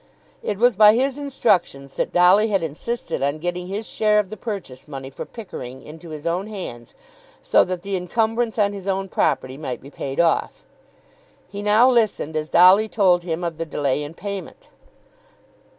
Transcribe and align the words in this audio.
It 0.41 0.57
was 0.57 0.73
by 0.73 0.95
his 0.95 1.19
instructions 1.19 1.95
that 1.95 2.11
Dolly 2.11 2.47
had 2.47 2.63
insisted 2.63 3.21
on 3.21 3.37
getting 3.37 3.67
his 3.67 3.85
share 3.85 4.17
of 4.17 4.31
the 4.31 4.35
purchase 4.35 4.87
money 4.87 5.11
for 5.11 5.27
Pickering 5.27 5.83
into 5.83 6.09
his 6.09 6.25
own 6.25 6.47
hands, 6.47 6.95
so 7.39 7.63
that 7.65 7.83
the 7.83 7.95
incumbrance 7.95 8.57
on 8.57 8.73
his 8.73 8.87
own 8.87 9.09
property 9.09 9.57
might 9.57 9.79
be 9.79 9.91
paid 9.91 10.19
off. 10.19 10.63
He 11.51 11.61
now 11.61 11.87
listened 11.87 12.35
as 12.35 12.49
Dolly 12.49 12.87
told 12.89 13.21
him 13.21 13.43
of 13.43 13.59
the 13.59 13.63
delay 13.67 14.01
in 14.01 14.13
the 14.13 14.17
payment. 14.17 14.69